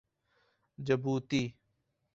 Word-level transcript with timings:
Djibouti 0.85 1.43